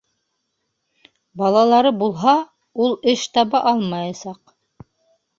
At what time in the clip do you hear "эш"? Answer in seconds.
3.13-3.25